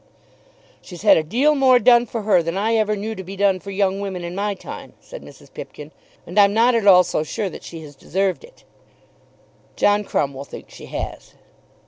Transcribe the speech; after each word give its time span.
"She's 0.81 1.03
had 1.03 1.15
a 1.15 1.21
deal 1.21 1.53
more 1.53 1.77
done 1.77 2.07
for 2.07 2.23
her 2.23 2.41
than 2.41 2.57
I 2.57 2.73
ever 2.73 2.95
knew 2.95 3.13
to 3.13 3.23
be 3.23 3.35
done 3.35 3.59
for 3.59 3.69
young 3.69 3.99
women 3.99 4.23
in 4.23 4.33
my 4.33 4.55
time," 4.55 4.93
said 4.99 5.21
Mrs. 5.21 5.53
Pipkin, 5.53 5.91
"and 6.25 6.39
I'm 6.39 6.55
not 6.55 6.73
at 6.73 6.87
all 6.87 7.03
so 7.03 7.21
sure 7.21 7.51
that 7.51 7.61
she 7.61 7.83
has 7.83 7.95
deserved 7.95 8.43
it." 8.43 8.63
"John 9.75 10.03
Crumb 10.03 10.33
will 10.33 10.43
think 10.43 10.71
she 10.71 10.87
has." 10.87 11.35